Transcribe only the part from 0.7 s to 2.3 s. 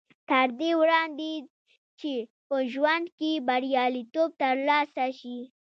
وړاندې چې